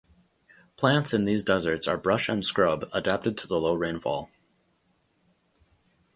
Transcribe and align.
Plants 0.77 1.13
in 1.13 1.25
these 1.25 1.43
deserts 1.43 1.87
are 1.87 1.95
brush 1.95 2.27
and 2.27 2.43
scrub, 2.43 2.85
adapted 2.91 3.37
to 3.37 3.45
the 3.47 3.59
low 3.59 3.75
rainfall. 3.75 4.31